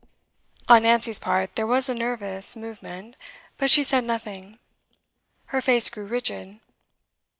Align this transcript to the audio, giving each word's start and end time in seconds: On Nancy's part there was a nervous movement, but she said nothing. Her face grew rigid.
On 0.67 0.81
Nancy's 0.81 1.19
part 1.19 1.53
there 1.55 1.67
was 1.67 1.87
a 1.87 1.93
nervous 1.93 2.55
movement, 2.55 3.15
but 3.59 3.69
she 3.69 3.83
said 3.83 4.03
nothing. 4.03 4.57
Her 5.53 5.61
face 5.61 5.91
grew 5.91 6.05
rigid. 6.07 6.59